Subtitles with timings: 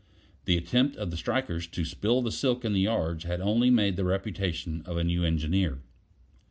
[0.45, 3.97] The attempt of the strikers to spill the silk in the yards had only made
[3.97, 5.83] the reputation of a new engineer.